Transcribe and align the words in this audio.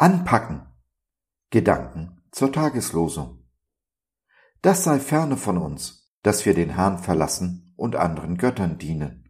Anpacken. 0.00 0.62
Gedanken 1.50 2.22
zur 2.30 2.52
Tageslosung. 2.52 3.42
Das 4.62 4.84
sei 4.84 5.00
ferne 5.00 5.36
von 5.36 5.58
uns, 5.58 6.14
dass 6.22 6.46
wir 6.46 6.54
den 6.54 6.70
Herrn 6.70 7.00
verlassen 7.00 7.74
und 7.74 7.96
anderen 7.96 8.36
Göttern 8.36 8.78
dienen. 8.78 9.28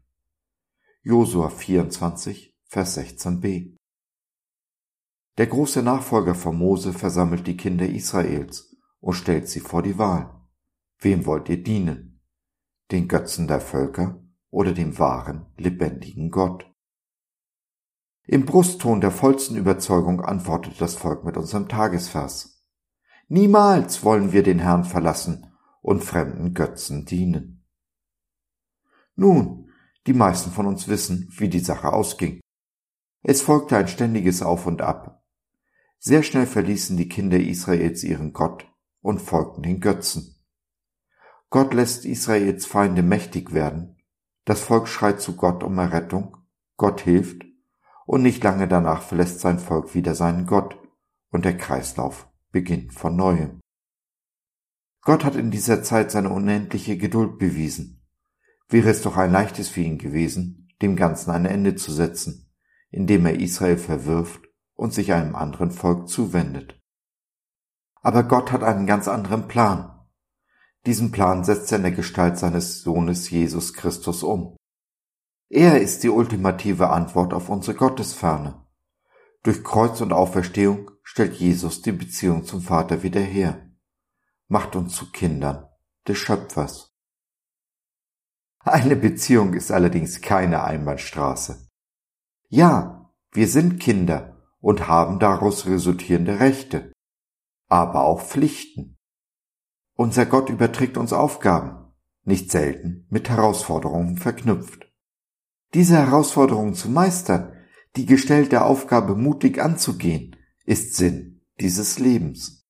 Josua 1.00 1.48
24, 1.48 2.54
Vers 2.66 2.98
16b. 2.98 3.78
Der 5.38 5.46
große 5.46 5.82
Nachfolger 5.82 6.34
von 6.34 6.58
Mose 6.58 6.92
versammelt 6.92 7.46
die 7.46 7.56
Kinder 7.56 7.88
Israels 7.88 8.76
und 9.00 9.14
stellt 9.14 9.48
sie 9.48 9.60
vor 9.60 9.82
die 9.82 9.96
Wahl. 9.96 10.38
Wem 10.98 11.24
wollt 11.24 11.48
ihr 11.48 11.62
dienen? 11.62 12.20
Den 12.90 13.08
Götzen 13.08 13.48
der 13.48 13.62
Völker 13.62 14.22
oder 14.50 14.74
dem 14.74 14.98
wahren, 14.98 15.46
lebendigen 15.56 16.30
Gott? 16.30 16.67
Im 18.30 18.44
Brustton 18.44 19.00
der 19.00 19.10
vollsten 19.10 19.56
Überzeugung 19.56 20.20
antwortet 20.20 20.82
das 20.82 20.96
Volk 20.96 21.24
mit 21.24 21.38
unserem 21.38 21.66
Tagesvers. 21.66 22.62
Niemals 23.28 24.04
wollen 24.04 24.32
wir 24.32 24.42
den 24.42 24.58
Herrn 24.58 24.84
verlassen 24.84 25.50
und 25.80 26.04
fremden 26.04 26.52
Götzen 26.52 27.06
dienen. 27.06 27.64
Nun, 29.16 29.70
die 30.06 30.12
meisten 30.12 30.50
von 30.50 30.66
uns 30.66 30.88
wissen, 30.88 31.32
wie 31.38 31.48
die 31.48 31.58
Sache 31.58 31.90
ausging. 31.90 32.40
Es 33.22 33.40
folgte 33.40 33.78
ein 33.78 33.88
ständiges 33.88 34.42
Auf 34.42 34.66
und 34.66 34.82
Ab. 34.82 35.24
Sehr 35.98 36.22
schnell 36.22 36.46
verließen 36.46 36.98
die 36.98 37.08
Kinder 37.08 37.40
Israels 37.40 38.04
ihren 38.04 38.34
Gott 38.34 38.70
und 39.00 39.22
folgten 39.22 39.62
den 39.62 39.80
Götzen. 39.80 40.36
Gott 41.48 41.72
lässt 41.72 42.04
Israels 42.04 42.66
Feinde 42.66 43.02
mächtig 43.02 43.54
werden, 43.54 43.96
das 44.44 44.60
Volk 44.60 44.86
schreit 44.86 45.22
zu 45.22 45.34
Gott 45.34 45.64
um 45.64 45.78
Errettung, 45.78 46.36
Gott 46.76 47.00
hilft 47.00 47.47
und 48.08 48.22
nicht 48.22 48.42
lange 48.42 48.66
danach 48.66 49.02
verlässt 49.02 49.40
sein 49.40 49.58
Volk 49.58 49.94
wieder 49.94 50.14
seinen 50.14 50.46
Gott 50.46 50.78
und 51.30 51.44
der 51.44 51.58
Kreislauf 51.58 52.26
beginnt 52.50 52.94
von 52.94 53.14
neuem. 53.14 53.60
Gott 55.02 55.26
hat 55.26 55.36
in 55.36 55.50
dieser 55.50 55.82
Zeit 55.82 56.10
seine 56.10 56.30
unendliche 56.30 56.96
Geduld 56.96 57.38
bewiesen. 57.38 58.08
Wäre 58.66 58.88
es 58.88 59.02
doch 59.02 59.18
ein 59.18 59.30
leichtes 59.30 59.68
für 59.68 59.82
ihn 59.82 59.98
gewesen, 59.98 60.70
dem 60.80 60.96
Ganzen 60.96 61.30
ein 61.32 61.44
Ende 61.44 61.76
zu 61.76 61.92
setzen, 61.92 62.50
indem 62.90 63.26
er 63.26 63.38
Israel 63.38 63.76
verwirft 63.76 64.40
und 64.74 64.94
sich 64.94 65.12
einem 65.12 65.36
anderen 65.36 65.70
Volk 65.70 66.08
zuwendet. 66.08 66.80
Aber 68.00 68.22
Gott 68.22 68.52
hat 68.52 68.62
einen 68.62 68.86
ganz 68.86 69.06
anderen 69.06 69.48
Plan. 69.48 70.00
Diesen 70.86 71.12
Plan 71.12 71.44
setzt 71.44 71.70
er 71.72 71.76
in 71.76 71.82
der 71.82 71.92
Gestalt 71.92 72.38
seines 72.38 72.80
Sohnes 72.80 73.28
Jesus 73.28 73.74
Christus 73.74 74.22
um. 74.22 74.56
Er 75.50 75.80
ist 75.80 76.02
die 76.02 76.10
ultimative 76.10 76.90
Antwort 76.90 77.32
auf 77.32 77.48
unsere 77.48 77.76
Gottesferne. 77.76 78.66
Durch 79.42 79.64
Kreuz 79.64 80.00
und 80.02 80.12
Auferstehung 80.12 80.90
stellt 81.02 81.34
Jesus 81.34 81.80
die 81.80 81.92
Beziehung 81.92 82.44
zum 82.44 82.60
Vater 82.60 83.02
wieder 83.02 83.20
her, 83.20 83.70
macht 84.48 84.76
uns 84.76 84.94
zu 84.94 85.10
Kindern 85.10 85.66
des 86.06 86.18
Schöpfers. 86.18 86.94
Eine 88.58 88.96
Beziehung 88.96 89.54
ist 89.54 89.70
allerdings 89.70 90.20
keine 90.20 90.64
Einbahnstraße. 90.64 91.66
Ja, 92.50 93.10
wir 93.32 93.48
sind 93.48 93.80
Kinder 93.80 94.42
und 94.60 94.86
haben 94.86 95.18
daraus 95.18 95.64
resultierende 95.64 96.40
Rechte, 96.40 96.92
aber 97.68 98.04
auch 98.04 98.20
Pflichten. 98.20 98.98
Unser 99.94 100.26
Gott 100.26 100.50
überträgt 100.50 100.98
uns 100.98 101.14
Aufgaben, 101.14 101.94
nicht 102.24 102.50
selten 102.50 103.06
mit 103.08 103.30
Herausforderungen 103.30 104.18
verknüpft. 104.18 104.87
Diese 105.74 105.96
Herausforderung 105.96 106.74
zu 106.74 106.88
meistern, 106.88 107.52
die 107.96 108.06
gestellte 108.06 108.62
Aufgabe 108.64 109.14
mutig 109.14 109.60
anzugehen, 109.60 110.36
ist 110.64 110.94
Sinn 110.94 111.42
dieses 111.60 111.98
Lebens. 111.98 112.66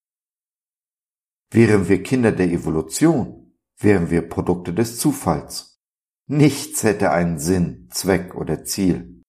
Wären 1.51 1.89
wir 1.89 2.03
Kinder 2.03 2.33
der 2.33 2.51
Evolution, 2.51 3.55
wären 3.77 4.11
wir 4.11 4.29
Produkte 4.29 4.75
des 4.75 4.99
Zufalls. 4.99 5.81
Nichts 6.27 6.83
hätte 6.83 7.11
einen 7.11 7.39
Sinn, 7.39 7.89
Zweck 7.91 8.35
oder 8.35 8.65
Ziel. 8.65 9.23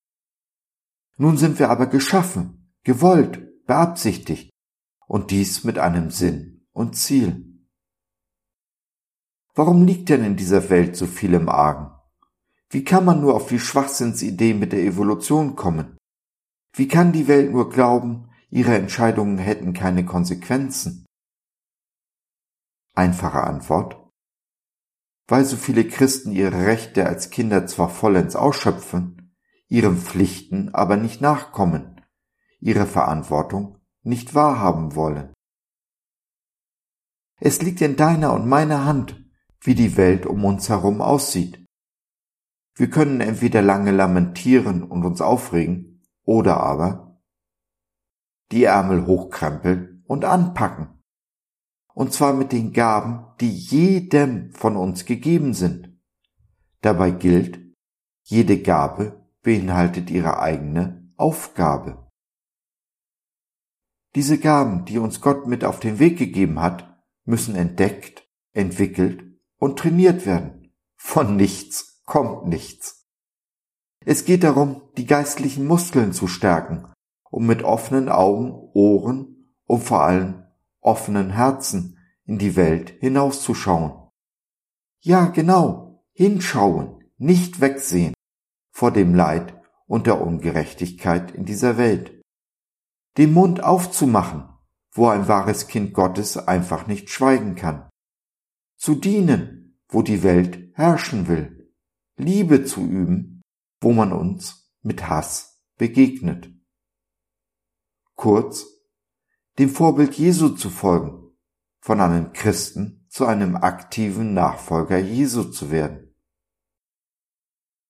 Nun 1.18 1.38
sind 1.38 1.60
wir 1.60 1.70
aber 1.70 1.88
geschaffen, 1.88 2.74
gewollt, 2.84 3.66
beabsichtigt, 3.66 4.50
und 5.08 5.32
dies 5.32 5.64
mit 5.64 5.80
einem 5.80 6.12
Sinn 6.12 6.68
und 6.72 6.96
Ziel. 6.96 7.66
Warum 9.54 9.86
liegt 9.86 10.10
denn 10.10 10.24
in 10.24 10.36
dieser 10.36 10.70
Welt 10.70 10.96
so 10.96 11.08
viel 11.08 11.34
im 11.34 11.50
Argen? 11.50 11.99
Wie 12.72 12.84
kann 12.84 13.04
man 13.04 13.20
nur 13.20 13.36
auf 13.36 13.48
die 13.48 13.60
Schwachsinnsidee 13.60 14.54
mit 14.54 14.72
der 14.74 14.84
Evolution 14.84 15.56
kommen? 15.56 15.98
Wie 16.74 16.88
kann 16.88 17.12
die 17.12 17.28
Welt 17.28 17.52
nur 17.52 17.70
glauben, 17.70 18.30
ihre 18.52 18.76
Entscheidungen 18.76 19.40
hätten 19.40 19.74
keine 19.74 20.06
Konsequenzen? 20.06 21.06
Einfache 22.94 23.44
Antwort. 23.44 23.98
Weil 25.28 25.46
so 25.46 25.58
viele 25.58 25.88
Christen 25.88 26.32
ihre 26.32 26.66
Rechte 26.66 27.08
als 27.08 27.32
Kinder 27.32 27.66
zwar 27.66 27.90
vollends 27.90 28.36
ausschöpfen, 28.36 29.36
ihren 29.68 29.98
Pflichten 29.98 30.74
aber 30.74 30.96
nicht 30.96 31.22
nachkommen, 31.22 32.02
ihre 32.60 32.86
Verantwortung 32.86 33.80
nicht 34.04 34.36
wahrhaben 34.36 34.96
wollen. 34.96 35.34
Es 37.40 37.62
liegt 37.62 37.82
in 37.82 37.96
deiner 37.96 38.34
und 38.34 38.48
meiner 38.48 38.86
Hand, 38.86 39.24
wie 39.62 39.76
die 39.76 39.98
Welt 39.98 40.26
um 40.26 40.46
uns 40.46 40.70
herum 40.70 41.02
aussieht. 41.02 41.66
Wir 42.80 42.90
können 42.90 43.20
entweder 43.20 43.62
lange 43.62 43.92
lamentieren 43.92 44.84
und 44.84 45.04
uns 45.04 45.20
aufregen 45.20 46.02
oder 46.24 46.64
aber 46.64 47.22
die 48.54 48.64
Ärmel 48.64 49.06
hochkrempeln 49.06 50.02
und 50.08 50.24
anpacken. 50.24 50.88
Und 51.94 52.14
zwar 52.14 52.32
mit 52.32 52.54
den 52.54 52.72
Gaben, 52.72 53.26
die 53.42 53.52
jedem 53.52 54.54
von 54.54 54.78
uns 54.78 55.04
gegeben 55.04 55.54
sind. 55.54 56.00
Dabei 56.80 57.12
gilt, 57.12 57.60
jede 58.24 58.62
Gabe 58.62 59.28
beinhaltet 59.42 60.10
ihre 60.10 60.40
eigene 60.40 61.12
Aufgabe. 61.18 62.10
Diese 64.16 64.40
Gaben, 64.40 64.86
die 64.86 65.00
uns 65.00 65.20
Gott 65.20 65.48
mit 65.48 65.66
auf 65.66 65.82
den 65.82 66.00
Weg 66.00 66.18
gegeben 66.18 66.62
hat, 66.62 66.98
müssen 67.26 67.56
entdeckt, 67.56 68.26
entwickelt 68.54 69.38
und 69.58 69.78
trainiert 69.78 70.26
werden. 70.26 70.72
Von 70.96 71.36
nichts 71.36 71.89
kommt 72.10 72.48
nichts. 72.48 73.08
Es 74.04 74.26
geht 74.26 74.44
darum, 74.44 74.82
die 74.98 75.06
geistlichen 75.06 75.66
Muskeln 75.66 76.12
zu 76.12 76.28
stärken, 76.28 76.92
um 77.30 77.46
mit 77.46 77.64
offenen 77.64 78.10
Augen, 78.10 78.52
Ohren 78.74 79.54
und 79.66 79.82
vor 79.82 80.02
allem 80.02 80.44
offenen 80.82 81.30
Herzen 81.30 82.00
in 82.26 82.40
die 82.40 82.56
Welt 82.56 82.90
hinauszuschauen. 83.00 84.10
Ja, 85.02 85.28
genau, 85.28 86.04
hinschauen, 86.14 87.04
nicht 87.18 87.62
wegsehen 87.62 88.16
vor 88.72 88.92
dem 88.92 89.14
Leid 89.14 89.54
und 89.86 90.08
der 90.08 90.20
Ungerechtigkeit 90.20 91.32
in 91.32 91.46
dieser 91.46 91.78
Welt. 91.78 92.22
Den 93.18 93.34
Mund 93.34 93.64
aufzumachen, 93.64 94.50
wo 94.94 95.10
ein 95.10 95.28
wahres 95.28 95.68
Kind 95.68 95.94
Gottes 95.94 96.38
einfach 96.38 96.88
nicht 96.88 97.10
schweigen 97.12 97.56
kann. 97.56 97.88
Zu 98.78 98.96
dienen, 98.96 99.80
wo 99.90 100.02
die 100.02 100.24
Welt 100.24 100.72
herrschen 100.74 101.28
will 101.28 101.59
Liebe 102.20 102.66
zu 102.66 102.82
üben, 102.86 103.42
wo 103.82 103.94
man 103.94 104.12
uns 104.12 104.70
mit 104.82 105.08
Hass 105.08 105.64
begegnet. 105.78 106.52
Kurz, 108.16 108.66
dem 109.58 109.70
Vorbild 109.70 110.16
Jesu 110.16 110.50
zu 110.50 110.70
folgen, 110.70 111.32
von 111.80 112.02
einem 112.02 112.34
Christen 112.34 113.08
zu 113.10 113.26
einem 113.26 113.56
aktiven 113.56 114.34
Nachfolger 114.34 114.98
Jesu 114.98 115.46
zu 115.46 115.72
werden. 115.72 116.14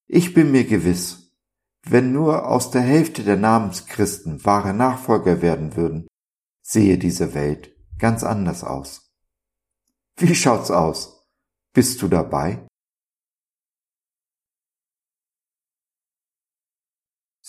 Ich 0.06 0.36
bin 0.36 0.52
mir 0.52 0.66
gewiss, 0.66 1.34
wenn 1.82 2.12
nur 2.12 2.48
aus 2.48 2.70
der 2.70 2.82
Hälfte 2.82 3.24
der 3.24 3.38
Namenschristen 3.38 4.46
wahre 4.46 4.76
Nachfolger 4.76 5.42
werden 5.42 5.76
würden, 5.76 6.08
sehe 6.62 7.00
diese 7.00 7.34
Welt 7.34 7.76
ganz 7.98 8.24
anders 8.24 8.64
aus. 8.64 9.12
Wie 10.18 10.36
schaut's 10.36 10.70
aus? 10.70 11.28
Bist 11.74 12.04
du 12.04 12.08
dabei? 12.08 12.69